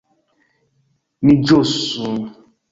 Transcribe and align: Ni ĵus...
Ni 1.27 1.37
ĵus... 1.53 1.77